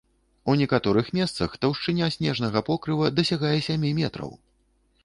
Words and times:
У 0.51 0.53
некаторых 0.61 1.11
месцах 1.17 1.53
таўшчыня 1.65 2.09
снежнага 2.17 2.65
покрыва 2.71 3.13
дасягае 3.21 3.57
сямі 3.69 3.95
метраў! 4.01 4.35